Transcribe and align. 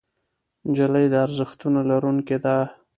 نجلۍ 0.67 1.05
د 1.11 1.15
ارزښتونو 1.25 1.79
لرونکې 1.89 2.37
ده. 2.43 2.55